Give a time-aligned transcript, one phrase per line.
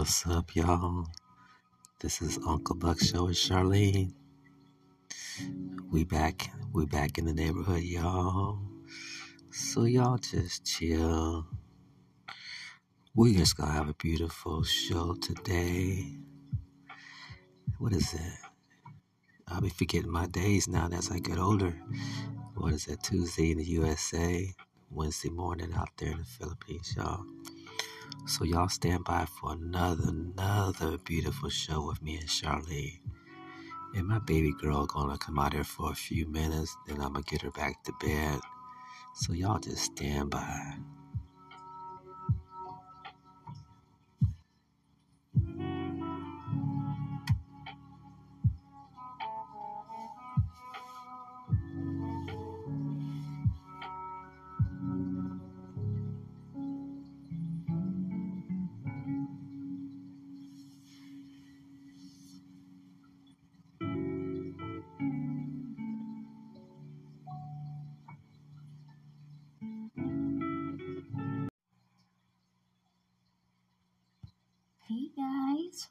[0.00, 1.08] What's up, y'all?
[2.00, 4.14] This is Uncle Buck Show with Charlene.
[5.92, 6.50] We back.
[6.72, 8.60] We back in the neighborhood, y'all.
[9.50, 11.46] So y'all just chill.
[13.14, 16.16] We just gonna have a beautiful show today.
[17.76, 18.38] What is it?
[19.48, 21.74] I'll be forgetting my days now as I get older.
[22.54, 23.02] What is it?
[23.02, 24.50] Tuesday in the USA,
[24.90, 27.22] Wednesday morning out there in the Philippines, y'all.
[28.26, 33.00] So y'all stand by for another, another beautiful show with me and Charlene.
[33.94, 37.22] And my baby girl gonna come out here for a few minutes, then I'm gonna
[37.22, 38.40] get her back to bed.
[39.14, 40.76] So y'all just stand by.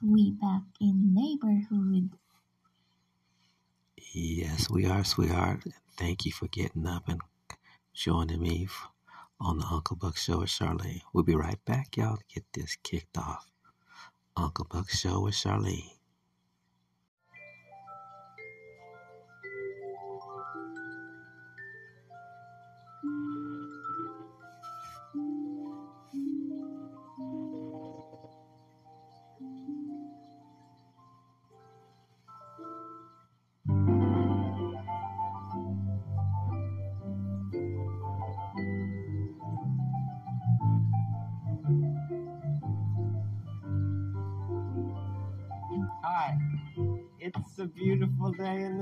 [0.02, 2.12] We back in neighborhood.
[4.14, 5.62] Yes, we are, sweetheart.
[5.98, 7.22] Thank you for getting up and
[7.94, 8.68] joining me
[9.40, 11.02] on the Uncle Buck Show with Charlene.
[11.14, 13.48] We'll be right back, y'all, to get this kicked off.
[14.38, 15.92] Uncle Buck Show with Charlene.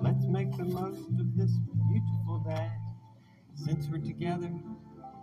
[0.00, 1.52] let's make the most of this
[1.90, 2.70] beautiful day.
[3.56, 4.50] Since we're together,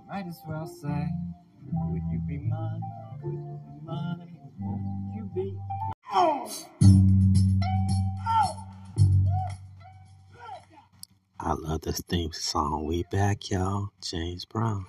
[0.07, 1.07] might as well say,
[1.71, 2.81] Would you be mine?
[3.23, 4.37] Would you be mine?
[4.59, 5.57] Won't you be?
[11.39, 12.85] I love this theme song.
[12.85, 13.89] We back, y'all.
[14.01, 14.85] James Brown.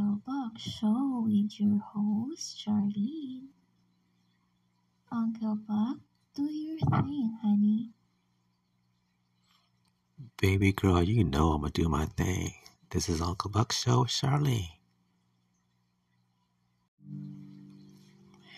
[0.00, 3.48] Is Uncle Buck Show with your host, Charlene.
[5.12, 5.98] Uncle Buck,
[6.34, 7.90] do your thing, honey.
[10.40, 12.52] Baby girl, you know I'm gonna do my thing.
[12.90, 14.68] This is Uncle Buck Show with Charlene.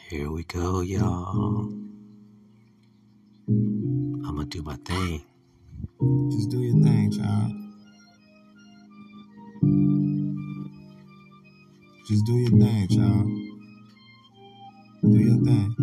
[0.09, 1.73] Here we go, y'all.
[3.49, 5.25] I'm gonna do my thing.
[6.31, 7.62] Just do your thing, child.
[12.09, 13.27] Just do your thing, child.
[15.03, 15.77] Do your thing.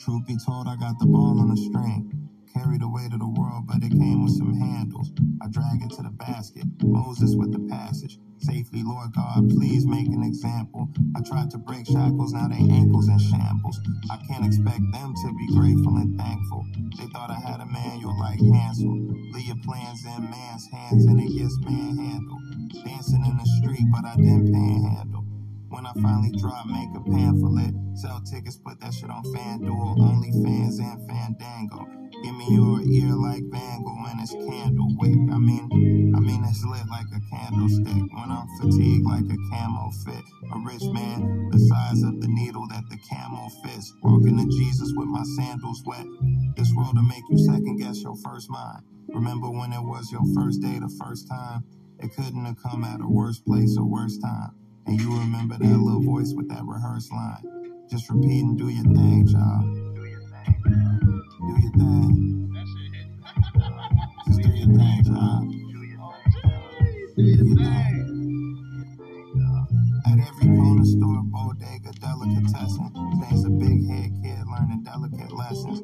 [0.00, 2.15] Truth be told, I got the ball on the string.
[2.56, 5.12] Carry the weight of the world, but it came with some handles.
[5.44, 6.64] I drag it to the basket.
[6.82, 8.18] Moses with the passage.
[8.38, 10.88] Safely, Lord God, please make an example.
[11.16, 13.78] I tried to break shackles, now they ankles in shambles.
[14.10, 16.64] I can't expect them to be grateful and thankful.
[16.96, 19.04] They thought I had a manual like Hansel.
[19.36, 22.40] Leave your plans in man's hands and it gets manhandled.
[22.84, 25.24] Dancing in the street, but I didn't panhandle.
[25.68, 27.74] When I finally drop, make a pamphlet.
[28.00, 31.84] Sell tickets, put that shit on FanDuel, OnlyFans, and Fandango.
[32.26, 35.14] Give me your ear like when it's candle wick.
[35.30, 38.02] I mean, I mean it's lit like a candlestick.
[38.18, 40.24] When I'm fatigued like a camo fit.
[40.50, 43.94] A rich man, the size of the needle that the camel fits.
[44.02, 46.04] Walking to Jesus with my sandals wet.
[46.56, 48.82] This world will make you second guess your first mind.
[49.14, 51.62] Remember when it was your first day, the first time?
[52.00, 54.50] It couldn't have come at a worse place or worse time.
[54.86, 57.86] And you remember that little voice with that rehearsed line.
[57.88, 59.85] Just repeat and do your thing, child.
[61.46, 62.54] Do your thing.
[64.26, 65.52] Just do your thing, child.
[67.16, 68.20] Do your thing.
[70.06, 75.82] At every corner store, bodega, delicatessen, stands a big head kid learning delicate lessons.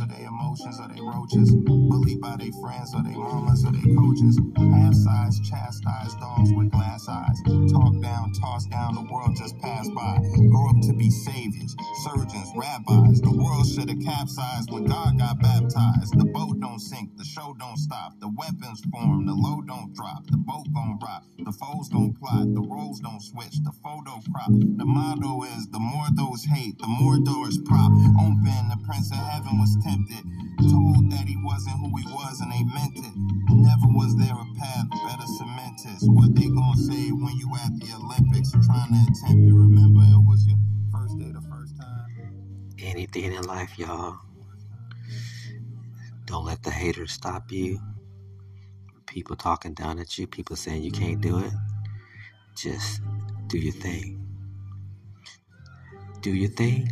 [0.00, 1.54] Or their emotions or their roaches.
[1.54, 4.40] Bullied by their friends or their mamas or their coaches.
[4.56, 7.38] Half size, chastised dogs with glass eyes.
[7.70, 10.18] Talk down, toss down, the world just passed by.
[10.50, 13.20] Grow up to be saviors, surgeons, rabbis.
[13.20, 16.18] The world should have capsized when God got baptized.
[16.18, 18.18] The boat don't sink, the show don't stop.
[18.18, 20.26] The weapons form, the load don't drop.
[20.26, 22.50] The boat gon' rock, the foes don't plot.
[22.52, 24.50] The roles don't switch, the photo crop.
[24.50, 27.94] The motto is the more those hate, the more doors prop.
[28.18, 30.26] Open, the prince of heaven was tempted.
[30.66, 33.14] Told that he wasn't who he was and they meant it.
[33.54, 36.02] Never was there a path better cemented.
[36.10, 39.54] What they gonna say when you at the Olympics trying to attempt it?
[39.54, 40.58] Remember it was your
[40.90, 42.10] first day the first time.
[42.82, 44.18] Anything in life, y'all.
[46.26, 47.80] Don't let the haters stop you.
[49.06, 51.52] People talking down at you, people saying you can't do it.
[52.56, 53.00] Just
[53.48, 54.26] do your thing.
[56.20, 56.88] Do your thing.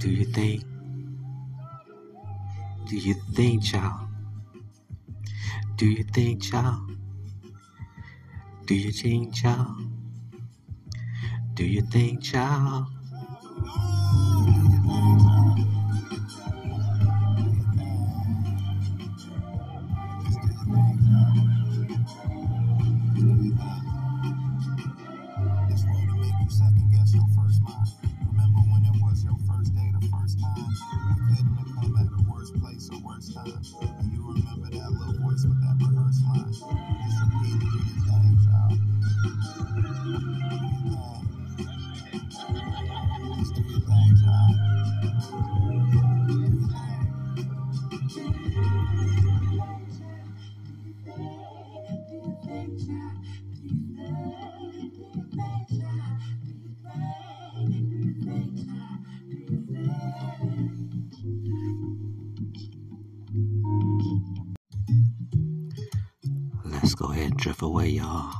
[0.00, 0.64] Do your thing.
[2.88, 4.08] Do your thing, child.
[5.76, 6.96] Do your thing, child.
[8.66, 9.76] Do your thing, child.
[11.54, 12.86] Do your thing, child.
[66.64, 68.32] Let's go ahead and drift away, y'all.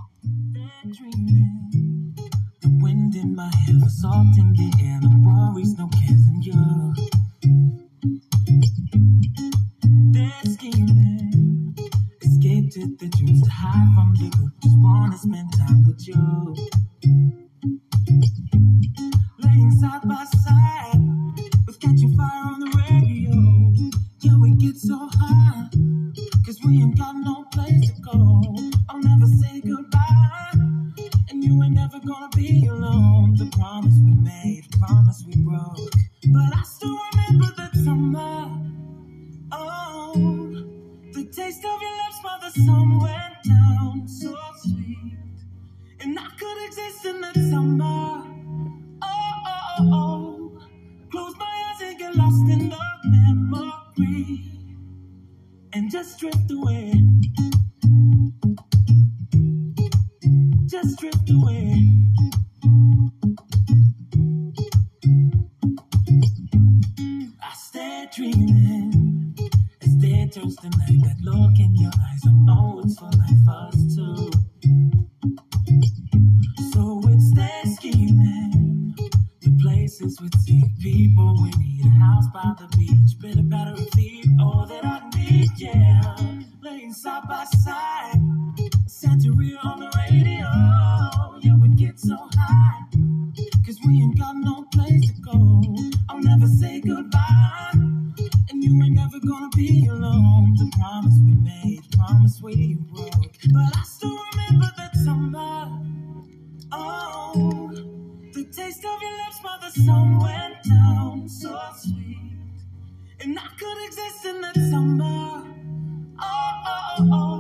[116.99, 117.13] oh, oh.
[117.13, 117.32] oh.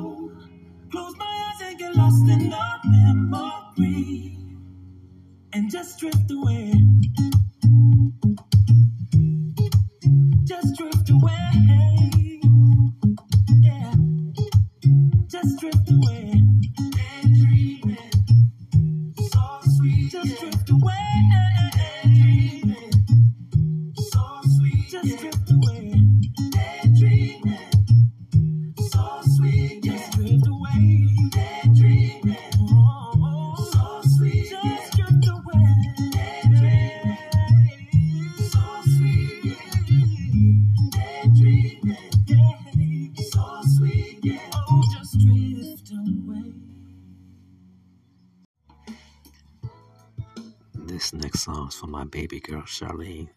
[52.43, 53.29] girl Charlene.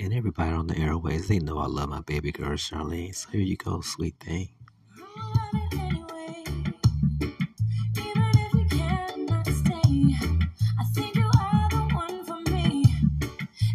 [0.00, 3.14] And everybody on the airways, they know I love my baby girl Charlene.
[3.14, 4.50] So here you go, sweet thing.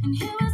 [0.03, 0.52] And here was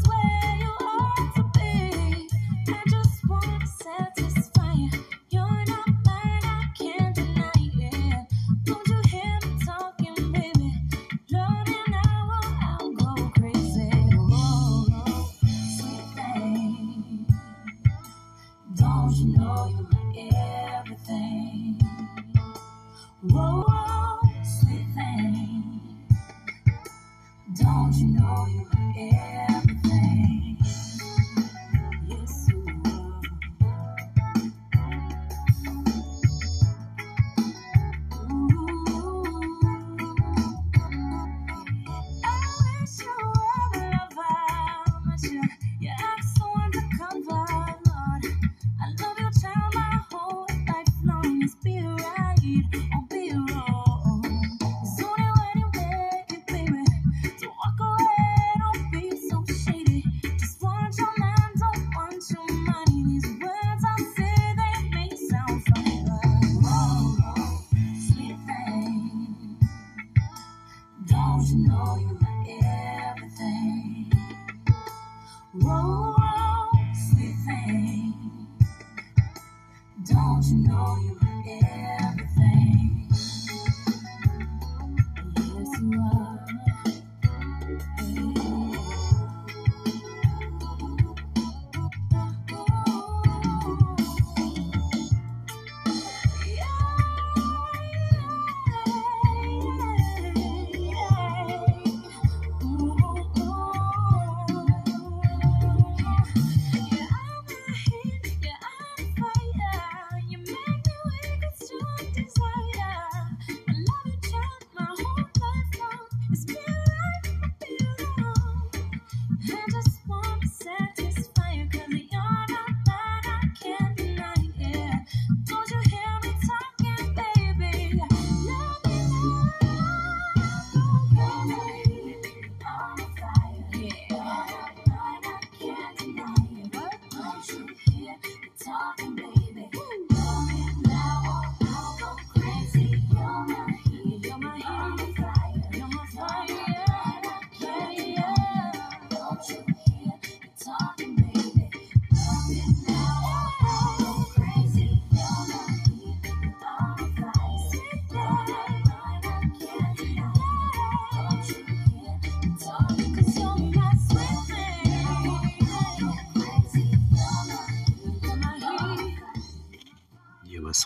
[71.51, 72.08] and know you.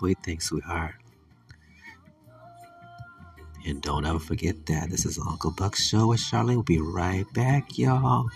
[0.04, 0.96] sweet we sweetheart.
[3.66, 4.90] And don't ever forget that.
[4.90, 6.56] This is Uncle Buck's show with Charlene.
[6.56, 8.28] We'll be right back, y'all.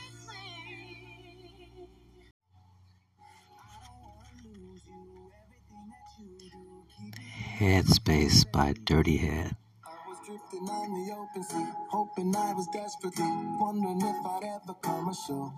[7.60, 9.58] Headspace by Dirty Head
[10.26, 13.26] drifting on the open sea, hoping I was desperately
[13.60, 15.54] wondering if I'd ever come ashore.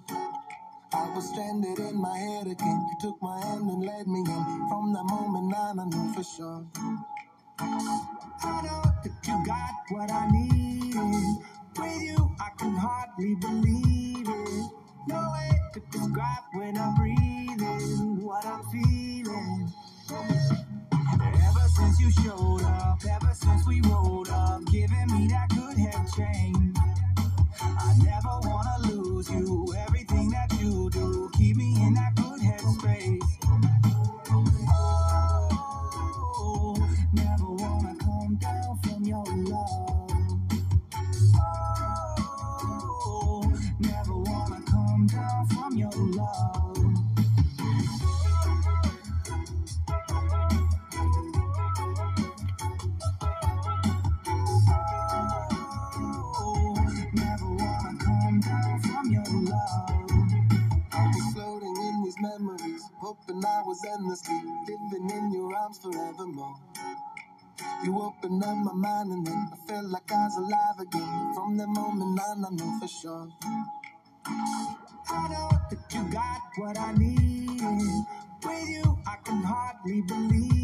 [0.92, 2.88] I was stranded in my head again.
[2.90, 4.70] You took my hand and led me in.
[4.70, 6.66] From that moment on, I knew for sure.
[7.60, 10.96] I know that you got what I need.
[11.78, 14.72] With you, I can hardly believe it.
[15.08, 19.72] No way to describe when I'm breathing, what I'm feeling.
[21.22, 26.08] Ever since you showed up, ever since we rolled up, giving me that good head
[26.18, 26.78] change.
[27.62, 29.74] I never wanna lose you.
[29.88, 33.22] Everything that you do, keep me in that good headspace.
[63.80, 66.56] was endlessly living in your arms forevermore.
[67.84, 71.34] You opened up my mind and then I felt like I was alive again.
[71.36, 73.30] From that moment on, I know for sure.
[75.10, 77.62] I know that you got what I need.
[78.44, 80.59] With you, I can hardly believe.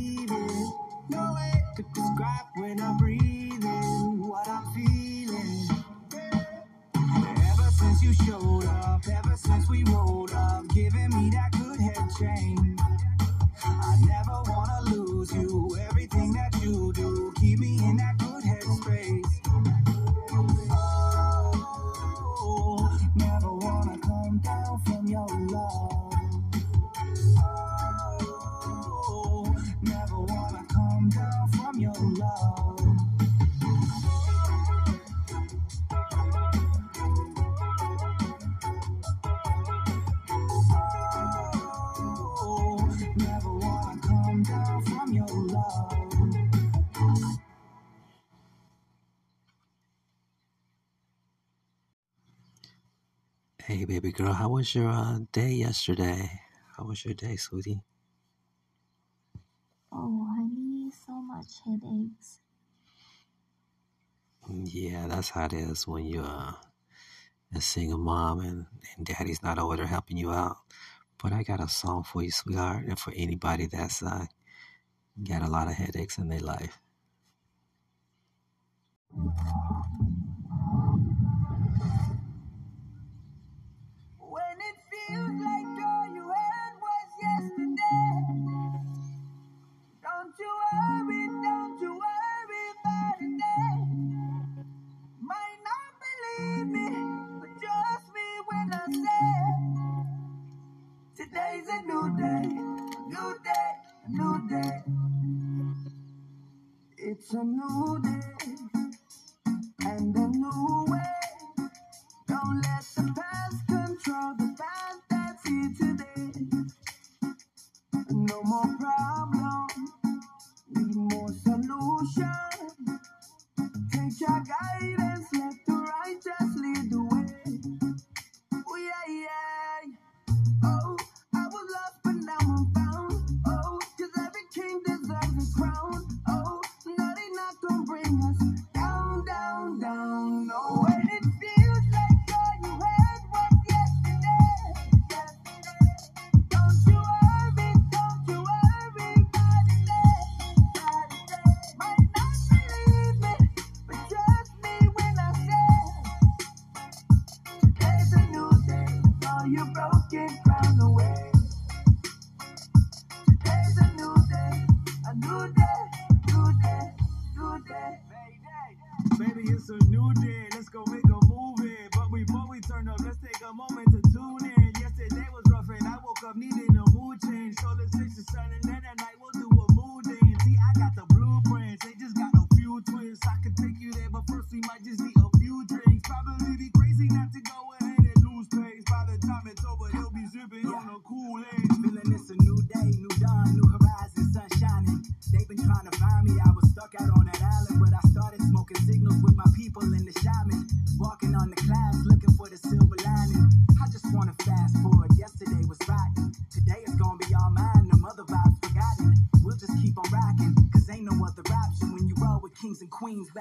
[54.65, 56.27] was your uh, day yesterday?
[56.75, 57.83] How was your day, sweetie?
[59.91, 62.39] Oh, honey, so much headaches.
[64.49, 66.53] Yeah, that's how it is when you're uh,
[67.53, 68.65] a single mom and,
[68.97, 70.57] and daddy's not over there helping you out.
[71.21, 74.25] But I got a song for you, sweetheart, and for anybody that's uh,
[75.23, 76.79] got a lot of headaches in their life.
[101.85, 103.71] new day, a new day,
[104.05, 104.83] a new day.
[106.97, 108.55] It's a new day
[109.81, 111.69] and a new way.
[112.27, 114.44] Don't let the past control the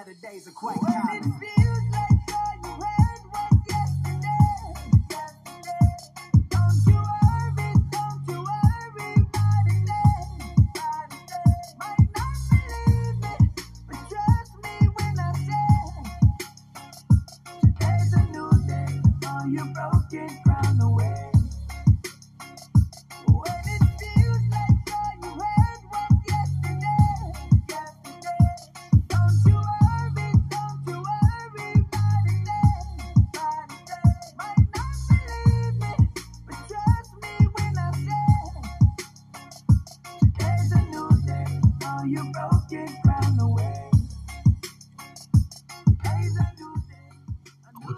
[0.05, 0.44] better days.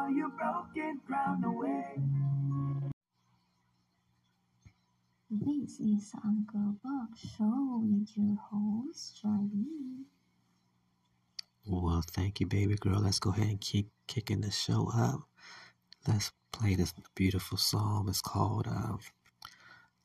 [0.00, 1.84] all your broken ground away.
[5.30, 10.06] This is Uncle Buck Show with your host, Charlie.
[11.66, 13.00] Well, thank you, baby girl.
[13.00, 15.20] Let's go ahead and keep kicking the show up.
[16.08, 18.06] Let's play this beautiful song.
[18.08, 18.96] It's called uh,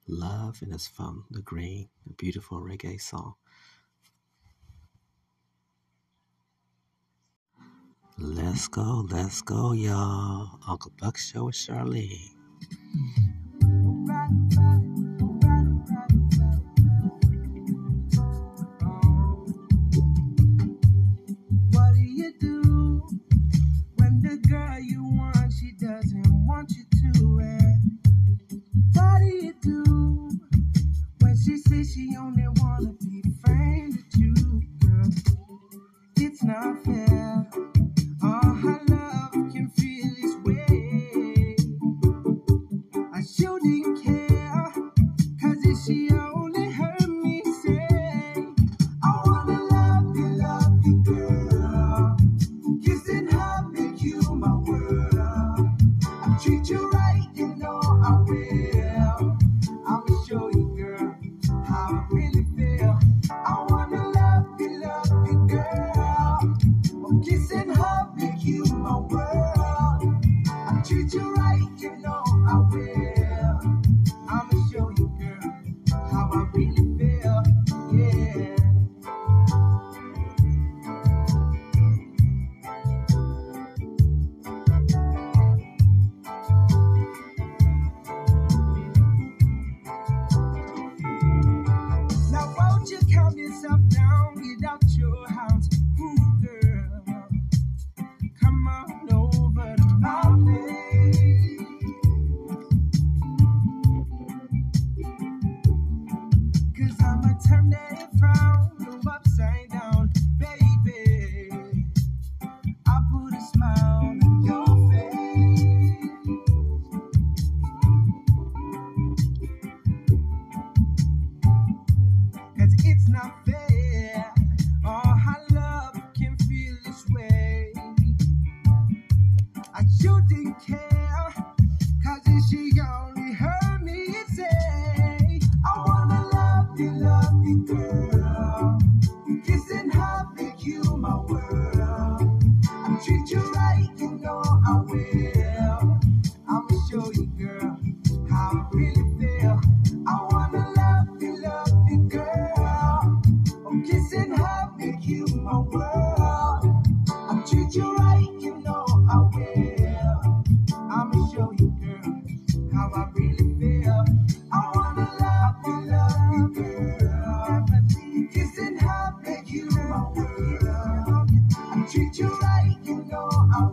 [0.08, 3.36] Love, and it's from The Green, a beautiful reggae song.
[8.18, 10.58] Let's go, let's go, y'all.
[10.66, 12.32] Uncle Buck Show with Charlene.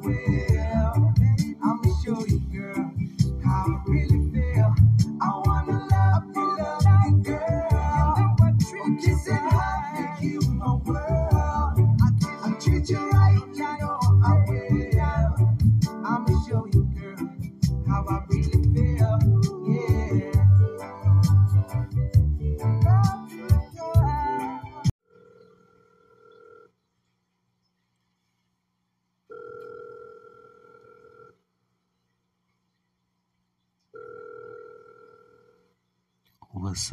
[0.05, 0.42] away.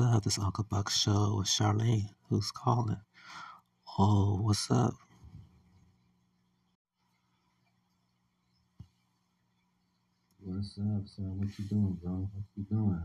[0.02, 0.24] up?
[0.24, 2.10] This Uncle Buck show with Charlene.
[2.30, 3.02] Who's calling?
[3.98, 4.94] Oh, what's up?
[10.40, 11.38] What's up, son?
[11.38, 12.30] What you doing, bro?
[12.34, 13.04] What you doing?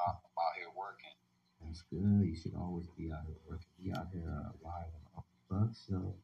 [0.00, 1.16] I'm out here working.
[1.64, 2.26] That's good.
[2.26, 3.68] You should always be out here working.
[3.82, 6.14] Be out here uh, live on Uncle Buck show.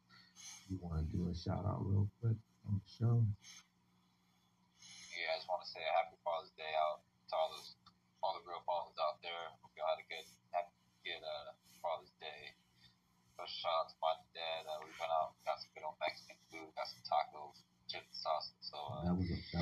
[0.69, 3.25] You want to do a shout out real quick on the show?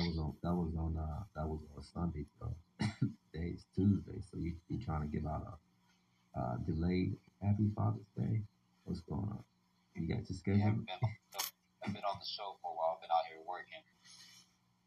[0.07, 2.47] was on that was on uh that was on Sunday uh,
[2.99, 5.53] so today's Tuesday so you be trying to give out a
[6.35, 8.41] uh, delayed Happy Father's Day.
[8.85, 9.43] What's going on?
[9.95, 10.59] You got to schedule?
[10.59, 11.13] Yeah, I've, been,
[11.85, 12.97] I've been on the show for a while.
[12.97, 13.83] I've been out here working,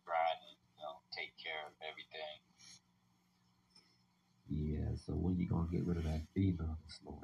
[0.05, 2.37] grinding, you know, take care of everything.
[4.51, 4.97] Yeah.
[5.07, 7.16] So when you gonna get rid of that fever, slow?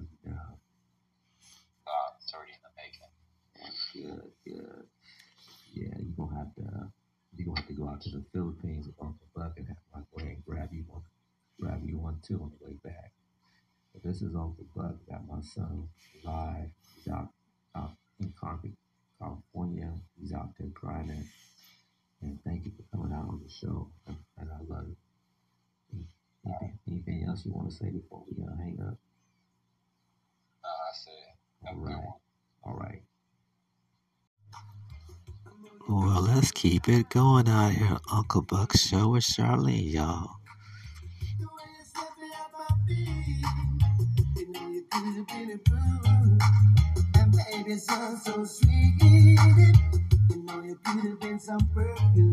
[14.23, 15.89] is of the blood that my son
[16.25, 16.71] live
[17.13, 17.29] out,
[17.77, 18.73] out in Concord,
[19.21, 19.91] California.
[20.21, 21.25] He's out there grinding.
[22.23, 23.89] And thank you for coming out on the show.
[24.07, 24.97] And, I love it.
[26.47, 28.97] Anything, anything, else you want to say before we uh, hang up?
[30.63, 31.69] No, I said.
[31.69, 32.05] All right.
[32.65, 33.03] All right.
[35.89, 37.99] Well, let's keep it going out here.
[38.13, 40.31] Uncle Buck Show with Charlene, y'all.
[48.25, 48.95] so sweet.
[49.03, 52.33] You know you could have been some perfume.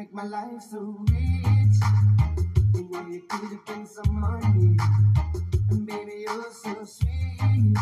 [0.00, 1.76] make my life so rich.
[2.74, 4.78] You know you could have been some money,
[5.68, 7.76] and baby you're so sweet.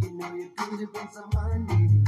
[0.00, 2.04] You know you could have been some money.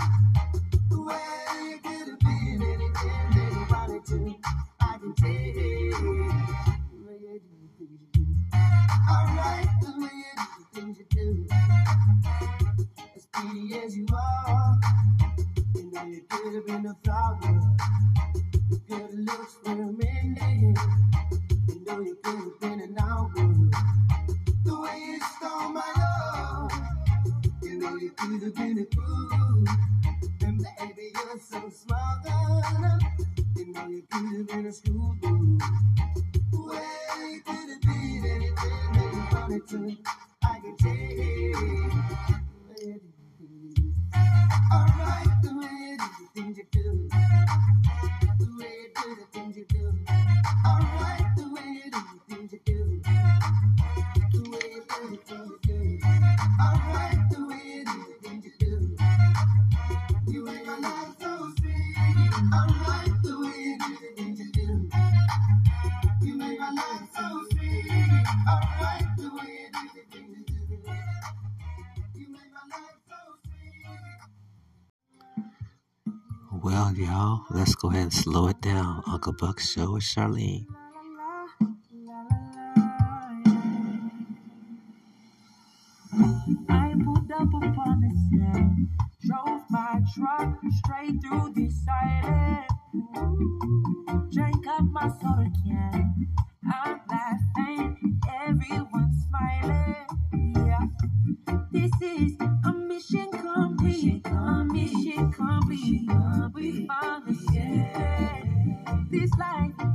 [78.23, 79.61] Slow it down, Uncle Buck.
[79.61, 80.67] Show us, Charlene.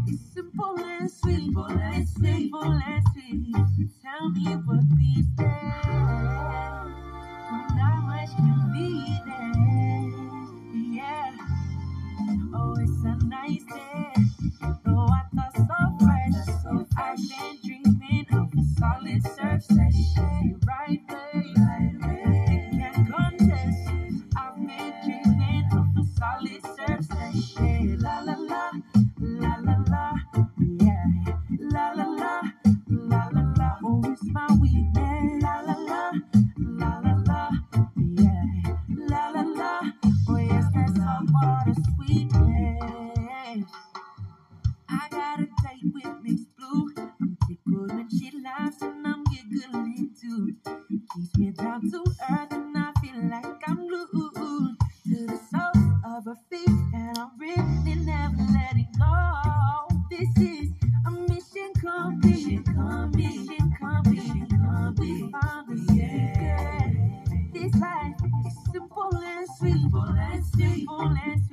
[0.08, 1.56] It's simple and sweet.
[1.58, 2.52] And sweet.
[2.54, 3.90] And sweet.
[4.04, 5.82] Tell me what beats there.
[7.76, 9.21] Not much can be.
[71.02, 71.51] Sweet.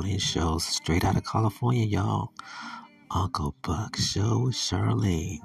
[0.00, 2.32] Charlene shows straight out of California, y'all.
[3.10, 5.40] Uncle Buck Show Charlene.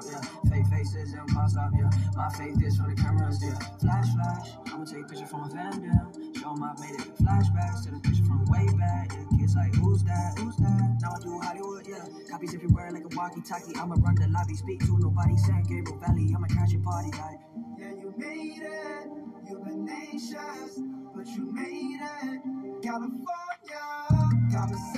[0.00, 0.20] Yeah.
[0.50, 1.90] Fake faces, and pause up, yeah.
[2.16, 3.58] My faith is for the cameras, yeah.
[3.80, 6.40] Flash, flash, I'ma take a picture from a van, yeah.
[6.40, 7.12] Show 'em I've made it.
[7.20, 9.38] Flashbacks to the picture from way back, yeah.
[9.38, 10.38] Kids like, who's that?
[10.38, 10.98] Who's that?
[11.02, 12.04] Now I do Hollywood, yeah.
[12.30, 13.76] Copies everywhere like a walkie-talkie.
[13.76, 15.36] I'ma run the lobby, speak to nobody.
[15.36, 17.40] San Gabriel Valley, I'ma crash your party, like.
[17.78, 19.08] Yeah, you made it.
[19.48, 20.80] You've been anxious,
[21.14, 22.40] but you made it.
[22.82, 23.84] California,
[24.52, 24.91] conversations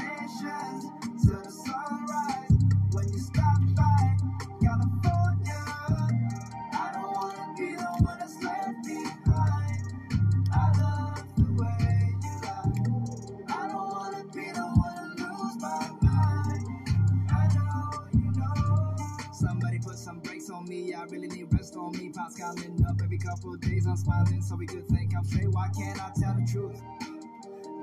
[21.84, 22.08] on me.
[22.08, 23.86] Pops counting up every couple of days.
[23.86, 25.50] I'm smiling so we could think I'm straight.
[25.50, 26.80] Why can't I tell the truth?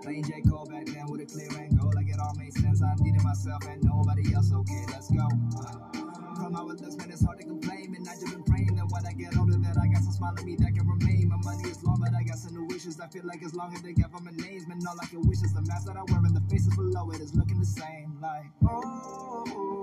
[0.02, 0.42] Playing J.
[0.50, 1.88] Cole back then with a clear and go.
[1.90, 2.82] Like it all made sense.
[2.82, 4.52] I needed myself and nobody else.
[4.52, 5.28] Okay, let's go.
[6.36, 7.94] From how it looks, man, it's hard to complain.
[7.96, 10.34] And I just been praying that when I get older, that I got some smile
[10.38, 11.30] on me that can remain.
[11.30, 13.00] My money is long, but I got some new wishes.
[13.00, 15.54] I feel like as long as they government names, man, all I can wish is
[15.54, 18.18] the mask that I wear and the faces below it is looking the same.
[18.20, 19.81] Like, oh,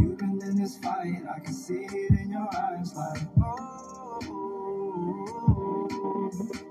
[0.00, 1.22] you've been in this fight.
[1.34, 2.94] I can see it in your eyes.
[2.96, 4.20] Like, oh,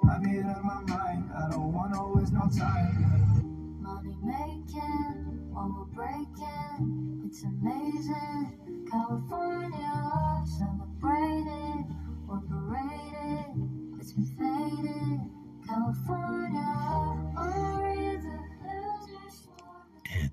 [0.09, 1.31] I made up my mind.
[1.37, 3.79] I don't want to waste no time.
[3.81, 8.85] Money making, while we're breaking, it's amazing.
[8.91, 11.95] California, celebrating,
[12.27, 15.31] we're parading, it's been fading.
[15.67, 17.31] California,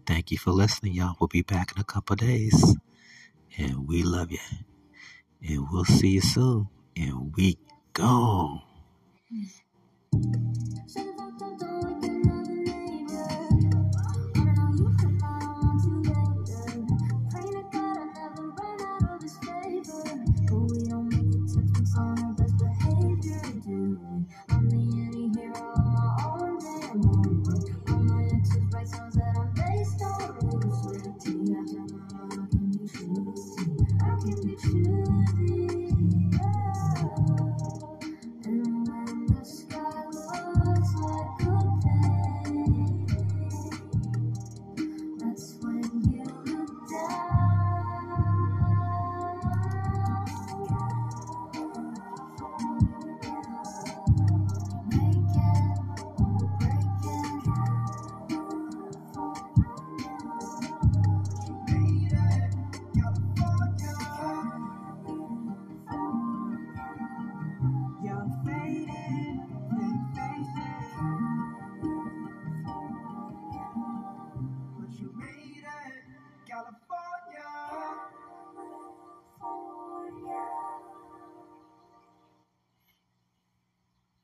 [0.07, 1.17] thank you for listening, y'all.
[1.21, 2.77] We'll be back in a couple days.
[3.59, 4.39] And we love you.
[5.47, 6.69] And we'll see you soon.
[6.97, 7.59] And we
[7.93, 8.63] gone.